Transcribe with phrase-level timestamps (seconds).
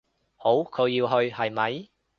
[0.35, 1.89] 好，佢要去，係咪？